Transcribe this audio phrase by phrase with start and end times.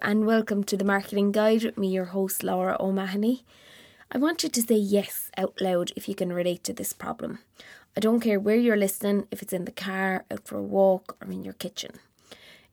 [0.00, 3.44] And welcome to the Marketing Guide with me, your host, Laura O'Mahony.
[4.10, 7.40] I want you to say yes out loud if you can relate to this problem.
[7.96, 11.16] I don't care where you're listening, if it's in the car, out for a walk,
[11.20, 11.92] or in your kitchen.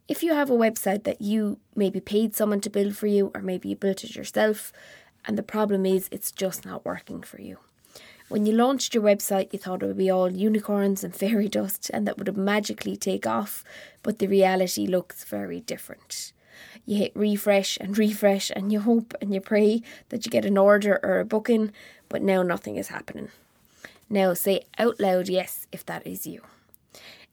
[0.08, 3.42] If you have a website that you maybe paid someone to build for you, or
[3.42, 4.72] maybe you built it yourself,
[5.26, 7.58] and the problem is it's just not working for you.
[8.30, 11.92] When you launched your website, you thought it would be all unicorns and fairy dust
[11.94, 13.64] and that would magically take off,
[14.02, 16.31] but the reality looks very different
[16.86, 20.58] you hit refresh and refresh and you hope and you pray that you get an
[20.58, 21.72] order or a booking,
[22.09, 23.30] but now nothing is happening.
[24.09, 26.42] Now say out loud yes if that is you.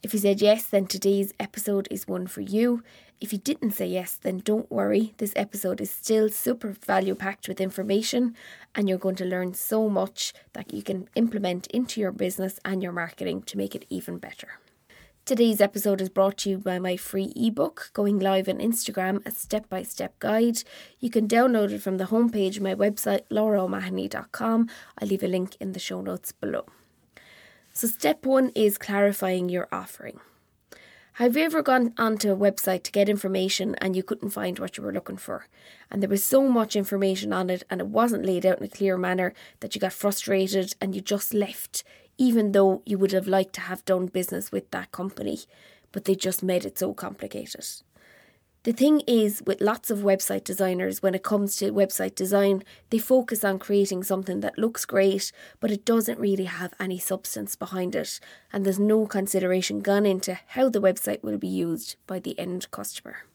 [0.01, 2.85] If you said yes, then today's episode is one for you.
[3.21, 5.13] If you didn't say yes, then don't worry.
[5.19, 8.37] This episode is still super value packed with information,
[8.77, 12.81] and you're going to learn so much that you can implement into your business and
[12.81, 14.61] your marketing to make it even better.
[15.29, 19.31] Today's episode is brought to you by my free ebook going live on Instagram, a
[19.31, 20.63] step by step guide.
[21.01, 24.71] You can download it from the homepage of my website, lauraomahony.com.
[24.99, 26.65] I'll leave a link in the show notes below.
[27.75, 30.19] So, step one is clarifying your offering.
[31.19, 34.79] Have you ever gone onto a website to get information and you couldn't find what
[34.79, 35.47] you were looking for?
[35.91, 38.69] And there was so much information on it and it wasn't laid out in a
[38.69, 41.85] clear manner that you got frustrated and you just left
[42.19, 45.41] even though you would have liked to have done business with that company,
[45.93, 47.65] but they just made it so complicated.
[48.65, 52.99] The thing is, with lots of website designers, when it comes to website design, they
[52.99, 55.31] focus on creating something that looks great,
[55.61, 58.19] but it doesn't really have any substance behind it,
[58.53, 62.69] and there's no consideration gone into how the website will be used by the end
[62.73, 63.28] customer.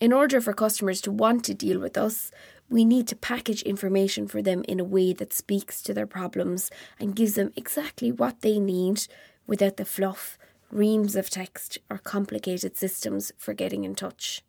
[0.00, 2.30] In order for customers to want to deal with us,
[2.70, 6.70] we need to package information for them in a way that speaks to their problems
[6.98, 9.06] and gives them exactly what they need
[9.46, 10.38] without the fluff,
[10.70, 14.42] reams of text, or complicated systems for getting in touch.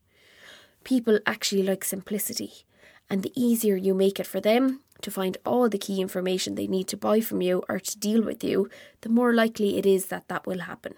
[0.86, 2.64] People actually like simplicity,
[3.10, 6.68] and the easier you make it for them to find all the key information they
[6.68, 8.70] need to buy from you or to deal with you,
[9.02, 10.94] the more likely it is that that will happen.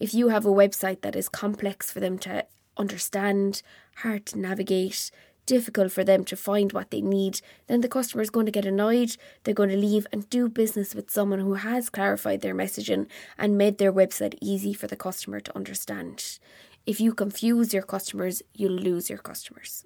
[0.00, 2.46] If you have a website that is complex for them to
[2.80, 3.62] understand,
[3.96, 5.10] hard to navigate,
[5.46, 8.64] difficult for them to find what they need, then the customer is going to get
[8.64, 9.16] annoyed.
[9.42, 13.58] They're going to leave and do business with someone who has clarified their messaging and
[13.58, 16.38] made their website easy for the customer to understand.
[16.86, 19.84] If you confuse your customers, you'll lose your customers.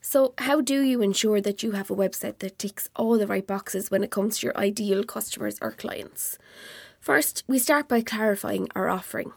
[0.00, 3.46] So, how do you ensure that you have a website that ticks all the right
[3.46, 6.38] boxes when it comes to your ideal customers or clients?
[7.00, 9.32] First, we start by clarifying our offering.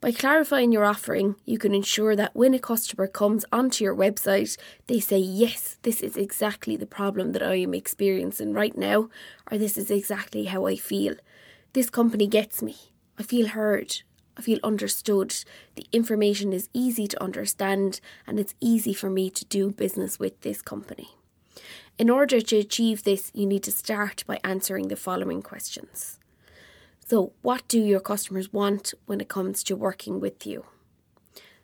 [0.00, 4.56] By clarifying your offering, you can ensure that when a customer comes onto your website,
[4.86, 9.08] they say, Yes, this is exactly the problem that I am experiencing right now,
[9.50, 11.16] or this is exactly how I feel.
[11.72, 12.76] This company gets me.
[13.18, 14.02] I feel heard.
[14.36, 15.34] I feel understood.
[15.74, 20.40] The information is easy to understand, and it's easy for me to do business with
[20.42, 21.08] this company.
[21.98, 26.20] In order to achieve this, you need to start by answering the following questions.
[27.10, 30.66] So, what do your customers want when it comes to working with you?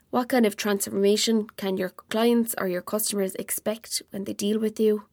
[0.09, 4.81] What kind of transformation can your clients or your customers expect when they deal with
[4.81, 5.05] you?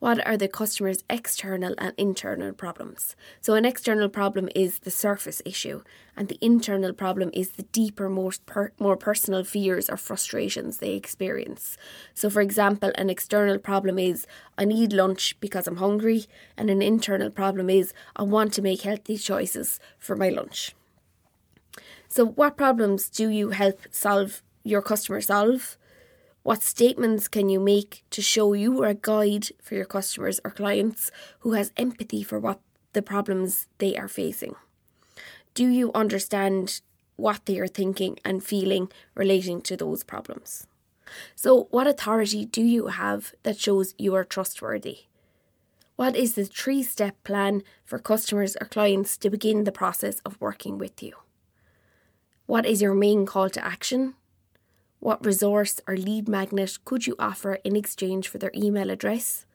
[0.00, 3.14] What are the customer's external and internal problems.
[3.42, 5.82] So, an external problem is the surface issue,
[6.16, 10.94] and the internal problem is the deeper, more, per- more personal fears or frustrations they
[10.94, 11.76] experience.
[12.14, 16.24] So, for example, an external problem is I need lunch because I'm hungry,
[16.56, 20.74] and an internal problem is I want to make healthy choices for my lunch.
[22.08, 25.76] So, what problems do you help solve your customer solve?
[26.42, 30.50] What statements can you make to show you are a guide for your customers or
[30.50, 31.10] clients
[31.40, 32.60] who has empathy for what
[32.94, 34.56] the problems they are facing?
[35.52, 36.80] Do you understand
[37.16, 40.66] what they are thinking and feeling relating to those problems?
[41.34, 45.00] So, what authority do you have that shows you are trustworthy?
[45.96, 50.40] What is the three step plan for customers or clients to begin the process of
[50.40, 51.12] working with you?
[52.46, 54.14] What is your main call to action?
[55.00, 59.46] What resource or lead magnet could you offer in exchange for their email address?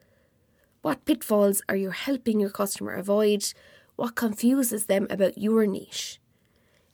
[0.81, 3.53] What pitfalls are you helping your customer avoid?
[3.95, 6.19] What confuses them about your niche?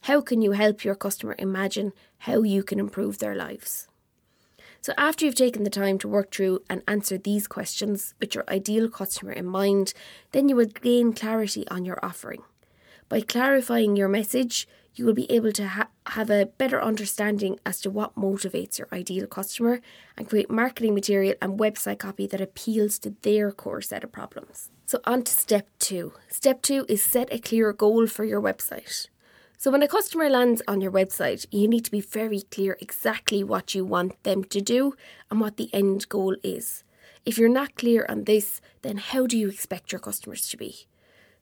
[0.01, 3.88] How can you help your customer imagine how you can improve their lives?
[4.81, 8.44] So, after you've taken the time to work through and answer these questions with your
[8.50, 9.94] ideal customer in mind,
[10.33, 12.42] then you will gain clarity on your offering.
[13.07, 17.82] By clarifying your message, you will be able to ha- have a better understanding as
[17.82, 19.82] to what motivates your ideal customer
[20.18, 24.70] and create marketing material and website copy that appeals to their core set of problems.
[24.86, 26.14] So, on to step two.
[26.28, 29.08] Step two is set a clear goal for your website.
[29.58, 33.44] So, when a customer lands on your website, you need to be very clear exactly
[33.44, 34.96] what you want them to do
[35.30, 36.84] and what the end goal is.
[37.26, 40.88] If you're not clear on this, then how do you expect your customers to be?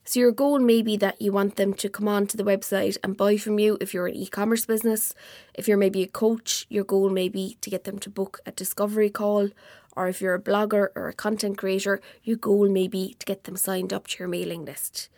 [0.10, 3.16] So, your goal may be that you want them to come onto the website and
[3.16, 5.14] buy from you if you're an e commerce business.
[5.54, 8.52] If you're maybe a coach, your goal may be to get them to book a
[8.52, 9.50] discovery call.
[9.96, 13.44] Or if you're a blogger or a content creator, your goal may be to get
[13.44, 15.10] them signed up to your mailing list.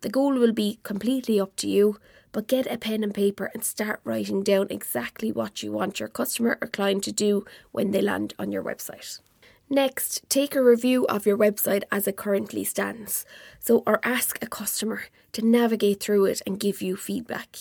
[0.00, 1.98] The goal will be completely up to you,
[2.32, 6.08] but get a pen and paper and start writing down exactly what you want your
[6.08, 9.20] customer or client to do when they land on your website.
[9.70, 13.26] Next, take a review of your website as it currently stands.
[13.60, 17.56] So, or ask a customer to navigate through it and give you feedback.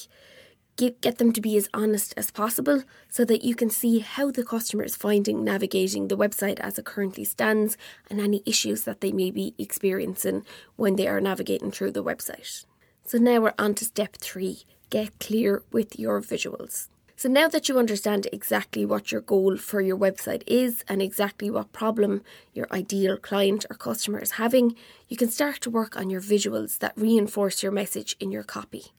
[0.78, 4.46] Get, them to be as honest as possible so that you can see how the
[4.46, 7.78] customer is finding navigating the website as it currently stands
[8.10, 10.46] and any issues that they may be experiencing
[10.76, 12.66] when they are navigating through the website.
[13.06, 16.88] So now we're on to step three get clear with your visuals.
[17.20, 21.50] So now that you understand exactly what your goal for your website is and exactly
[21.50, 22.22] what problem
[22.54, 24.76] your ideal client or customer is having,
[25.08, 28.94] you can start to work on your visuals that reinforce your message in your copy.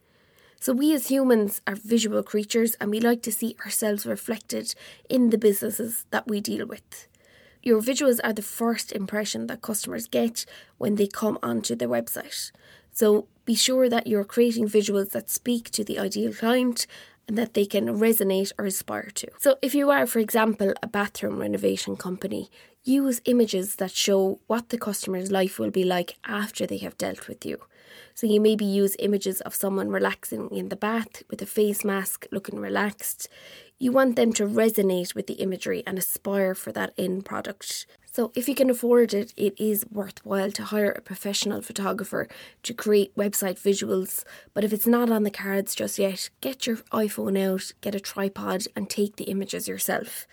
[0.58, 4.74] So, we as humans are visual creatures and we like to see ourselves reflected
[5.08, 7.06] in the businesses that we deal with.
[7.62, 10.44] Your visuals are the first impression that customers get
[10.76, 12.50] when they come onto the website.
[12.90, 16.88] So be sure that you're creating visuals that speak to the ideal client
[17.28, 19.28] that they can resonate or aspire to.
[19.38, 22.50] So, if you are, for example, a bathroom renovation company,
[22.84, 27.28] use images that show what the customer's life will be like after they have dealt
[27.28, 27.58] with you.
[28.14, 32.26] So, you maybe use images of someone relaxing in the bath with a face mask,
[32.32, 33.28] looking relaxed.
[33.78, 37.86] You want them to resonate with the imagery and aspire for that end product.
[38.18, 42.26] So, if you can afford it, it is worthwhile to hire a professional photographer
[42.64, 44.24] to create website visuals.
[44.54, 48.00] But if it's not on the cards just yet, get your iPhone out, get a
[48.00, 50.26] tripod, and take the images yourself.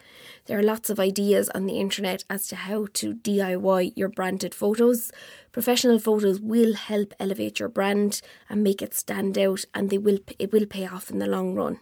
[0.47, 4.55] There are lots of ideas on the internet as to how to DIY your branded
[4.55, 5.11] photos.
[5.51, 10.17] Professional photos will help elevate your brand and make it stand out, and they will
[10.39, 11.79] it will pay off in the long run.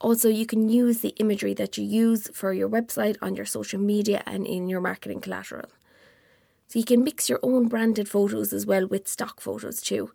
[0.00, 3.80] Also, you can use the imagery that you use for your website on your social
[3.80, 5.70] media and in your marketing collateral.
[6.68, 10.10] So you can mix your own branded photos as well with stock photos too.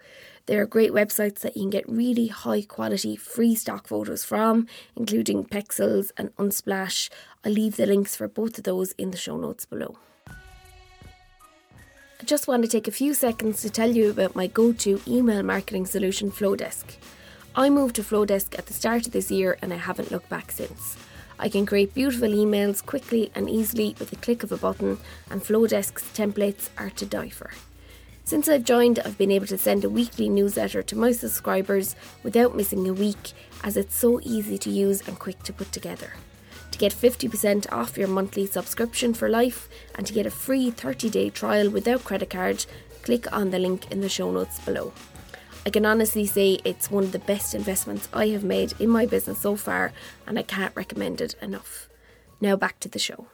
[0.47, 4.67] There are great websites that you can get really high quality free stock photos from,
[4.95, 7.09] including Pexels and Unsplash.
[7.45, 9.97] I'll leave the links for both of those in the show notes below.
[10.27, 15.01] I just want to take a few seconds to tell you about my go to
[15.07, 16.97] email marketing solution, Flodesk.
[17.53, 20.53] I moved to Flodesk at the start of this year and I haven't looked back
[20.53, 20.95] since.
[21.37, 24.99] I can create beautiful emails quickly and easily with a click of a button,
[25.29, 27.51] and Flodesk's templates are to die for.
[28.23, 32.55] Since I've joined, I've been able to send a weekly newsletter to my subscribers without
[32.55, 33.33] missing a week,
[33.65, 36.13] as it's so easy to use and quick to put together.
[36.71, 41.09] To get 50% off your monthly subscription for life and to get a free 30
[41.09, 42.65] day trial without credit card,
[43.01, 44.93] click on the link in the show notes below.
[45.63, 49.05] I can honestly say it's one of the best investments I have made in my
[49.05, 49.93] business so far,
[50.25, 51.87] and I can't recommend it enough.
[52.39, 53.27] Now back to the show.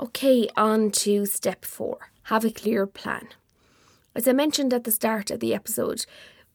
[0.00, 3.28] Okay, on to step four have a clear plan.
[4.14, 6.06] As I mentioned at the start of the episode,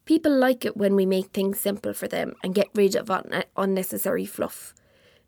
[0.04, 3.44] people like it when we make things simple for them and get rid of un-
[3.56, 4.74] unnecessary fluff.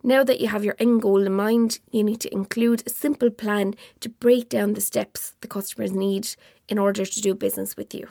[0.03, 3.29] Now that you have your end goal in mind, you need to include a simple
[3.29, 6.35] plan to break down the steps the customers need
[6.67, 8.09] in order to do business with you.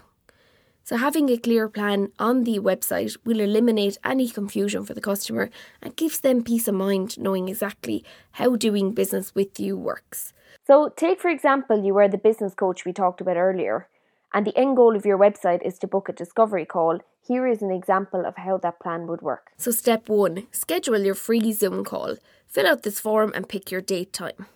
[0.84, 5.48] So, having a clear plan on the website will eliminate any confusion for the customer
[5.80, 10.32] and gives them peace of mind knowing exactly how doing business with you works.
[10.66, 13.88] So, take for example, you are the business coach we talked about earlier,
[14.34, 16.98] and the end goal of your website is to book a discovery call.
[17.24, 19.52] Here is an example of how that plan would work.
[19.56, 22.16] So, step one schedule your free Zoom call.
[22.48, 24.46] Fill out this form and pick your date time.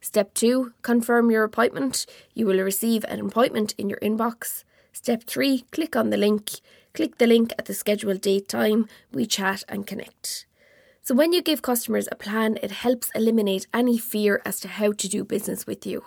[0.00, 2.04] Step two confirm your appointment.
[2.34, 4.64] You will receive an appointment in your inbox.
[4.92, 6.60] Step 3 click on the link.
[6.94, 8.88] Click the link at the scheduled date time.
[9.12, 10.46] We chat and connect.
[11.02, 14.92] So, when you give customers a plan, it helps eliminate any fear as to how
[14.92, 16.04] to do business with you.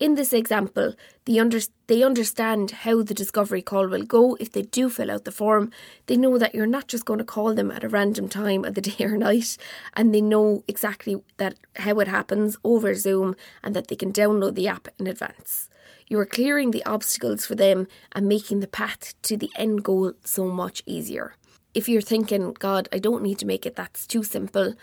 [0.00, 4.62] In this example, they, under- they understand how the discovery call will go if they
[4.62, 5.72] do fill out the form.
[6.06, 8.74] They know that you're not just going to call them at a random time of
[8.74, 9.56] the day or night,
[9.94, 14.54] and they know exactly that how it happens over Zoom and that they can download
[14.54, 15.68] the app in advance.
[16.06, 20.12] You are clearing the obstacles for them and making the path to the end goal
[20.24, 21.34] so much easier.
[21.74, 24.74] If you're thinking, God, I don't need to make it that's too simple,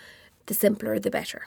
[0.44, 1.46] the simpler the better.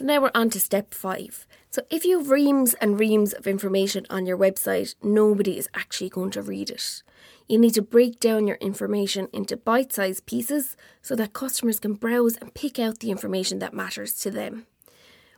[0.00, 1.46] So now we're on to step five.
[1.68, 6.08] So if you have reams and reams of information on your website, nobody is actually
[6.08, 7.02] going to read it.
[7.46, 11.92] You need to break down your information into bite sized pieces so that customers can
[11.92, 14.66] browse and pick out the information that matters to them.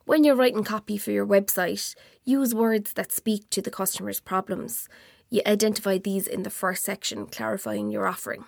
[0.05, 4.89] When you're writing copy for your website, use words that speak to the customer's problems.
[5.29, 8.45] You identify these in the first section, clarifying your offering.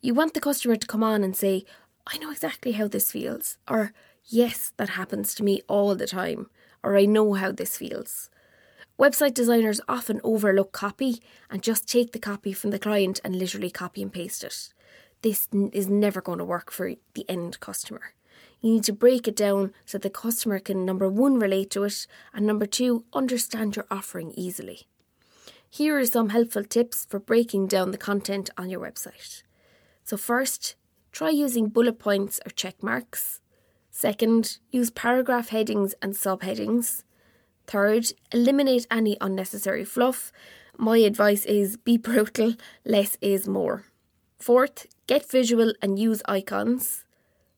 [0.00, 1.64] You want the customer to come on and say,
[2.06, 3.92] I know exactly how this feels, or
[4.32, 6.48] Yes, that happens to me all the time,
[6.84, 8.30] or I know how this feels.
[8.96, 11.20] Website designers often overlook copy
[11.50, 14.72] and just take the copy from the client and literally copy and paste it.
[15.22, 18.14] This is never going to work for the end customer.
[18.60, 22.06] You need to break it down so the customer can number one, relate to it,
[22.32, 24.86] and number two, understand your offering easily.
[25.68, 29.42] Here are some helpful tips for breaking down the content on your website.
[30.04, 30.76] So, first,
[31.10, 33.39] try using bullet points or check marks.
[34.00, 37.02] Second, use paragraph headings and subheadings.
[37.66, 40.32] Third, eliminate any unnecessary fluff.
[40.78, 43.84] My advice is be brutal, less is more.
[44.38, 47.04] Fourth, get visual and use icons.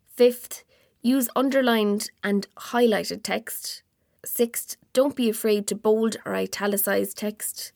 [0.09, 0.65] Fifth,
[1.01, 3.85] use underlined and highlighted text.
[4.25, 7.71] Sixth, don't be afraid to bold or italicise text.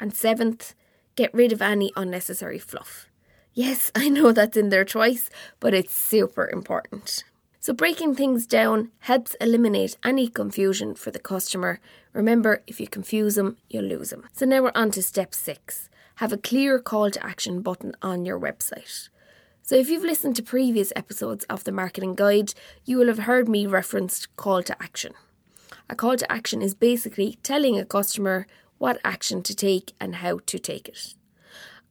[0.00, 0.74] And seventh,
[1.16, 3.10] get rid of any unnecessary fluff.
[3.52, 5.28] Yes, I know that's in there twice,
[5.58, 7.24] but it's super important.
[7.62, 11.78] So, breaking things down helps eliminate any confusion for the customer.
[12.14, 14.24] Remember, if you confuse them, you'll lose them.
[14.32, 18.26] So, now we're on to step six have a clear call to action button on
[18.26, 19.08] your website.
[19.62, 22.54] So, if you've listened to previous episodes of the Marketing Guide,
[22.86, 25.12] you will have heard me referenced call to action.
[25.90, 28.46] A call to action is basically telling a customer
[28.78, 31.14] what action to take and how to take it.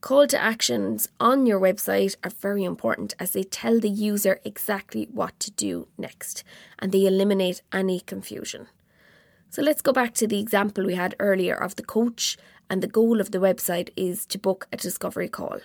[0.02, 5.10] Call to actions on your website are very important as they tell the user exactly
[5.12, 6.46] what to do next
[6.80, 8.68] and they eliminate any confusion.
[9.50, 12.38] So let's go back to the example we had earlier of the coach,
[12.70, 15.60] and the goal of the website is to book a discovery call.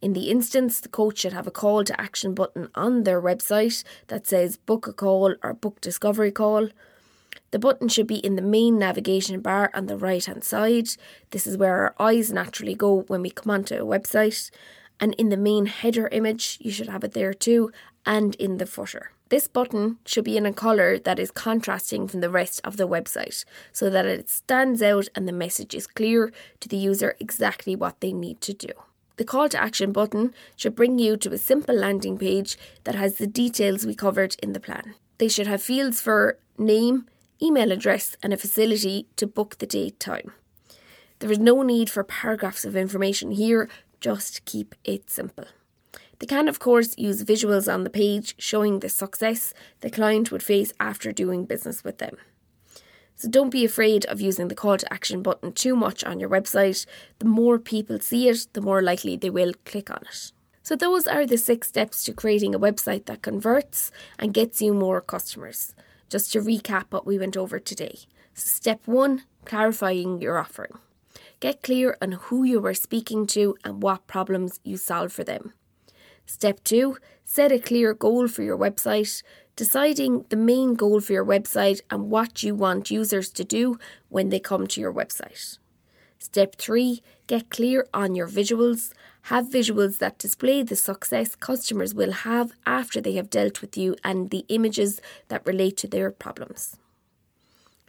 [0.00, 3.82] In the instance, the coach should have a call to action button on their website
[4.06, 6.68] that says book a call or book discovery call.
[7.54, 10.88] The button should be in the main navigation bar on the right hand side.
[11.30, 14.50] This is where our eyes naturally go when we come onto a website.
[14.98, 17.70] And in the main header image, you should have it there too,
[18.04, 19.12] and in the footer.
[19.28, 22.88] This button should be in a colour that is contrasting from the rest of the
[22.88, 27.76] website so that it stands out and the message is clear to the user exactly
[27.76, 28.72] what they need to do.
[29.16, 33.18] The call to action button should bring you to a simple landing page that has
[33.18, 34.96] the details we covered in the plan.
[35.18, 37.06] They should have fields for name,
[37.42, 40.32] email address, and a facility to book the date time.
[41.18, 43.68] There is no need for paragraphs of information here,
[44.00, 45.46] just keep it simple.
[46.18, 50.42] They can, of course, use visuals on the page showing the success the client would
[50.42, 52.16] face after doing business with them.
[53.16, 56.28] So don't be afraid of using the call to action button too much on your
[56.28, 56.84] website.
[57.20, 60.32] The more people see it, the more likely they will click on it.
[60.62, 64.72] So, those are the six steps to creating a website that converts and gets you
[64.72, 65.74] more customers
[66.08, 67.98] just to recap what we went over today.
[68.34, 70.78] Step one clarifying your offering.
[71.40, 75.52] Get clear on who you are speaking to and what problems you solve for them.
[76.26, 79.22] Step two, set a clear goal for your website,
[79.56, 84.30] deciding the main goal for your website and what you want users to do when
[84.30, 85.58] they come to your website.
[86.18, 88.92] Step three, get clear on your visuals.
[89.28, 93.96] Have visuals that display the success customers will have after they have dealt with you
[94.04, 96.76] and the images that relate to their problems.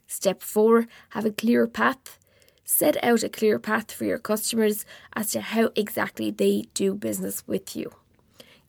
[0.08, 2.20] Step four, have a clear path.
[2.63, 7.44] Set out a clear path for your customers as to how exactly they do business
[7.48, 7.92] with you.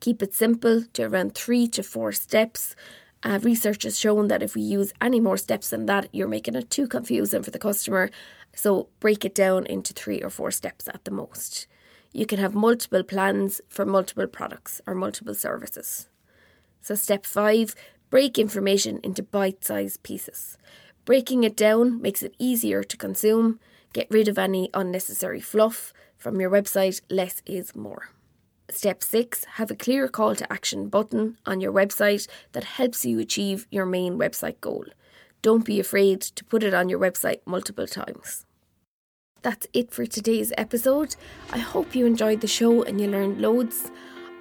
[0.00, 2.74] Keep it simple to around three to four steps
[3.22, 6.54] uh, research has shown that if we use any more steps than that, you're making
[6.54, 8.10] it too confusing for the customer.
[8.54, 11.66] So break it down into three or four steps at the most.
[12.16, 16.08] You can have multiple plans for multiple products or multiple services.
[16.80, 17.74] So, step five
[18.08, 20.56] break information into bite sized pieces.
[21.04, 23.60] Breaking it down makes it easier to consume.
[23.92, 27.02] Get rid of any unnecessary fluff from your website.
[27.10, 28.08] Less is more.
[28.70, 33.18] Step 6 Have a clear call to action button on your website that helps you
[33.18, 34.86] achieve your main website goal.
[35.42, 38.46] don't be afraid to put it on your website multiple times.
[39.42, 41.14] That's it for today's episode.
[41.52, 43.90] I hope you enjoyed the show and you learned loads.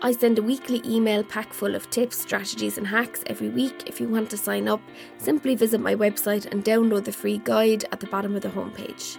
[0.01, 3.83] I send a weekly email pack full of tips, strategies, and hacks every week.
[3.87, 4.81] If you want to sign up,
[5.17, 9.17] simply visit my website and download the free guide at the bottom of the homepage.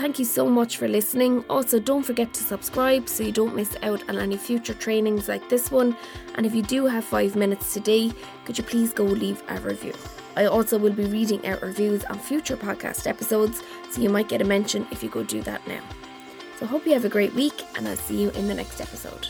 [0.00, 1.44] Thank you so much for listening.
[1.50, 5.46] Also, don't forget to subscribe so you don't miss out on any future trainings like
[5.50, 5.94] this one.
[6.36, 8.10] And if you do have five minutes today,
[8.46, 9.92] could you please go leave a review?
[10.36, 14.40] I also will be reading out reviews on future podcast episodes, so you might get
[14.40, 15.82] a mention if you go do that now.
[16.58, 19.28] So, hope you have a great week, and I'll see you in the next episode.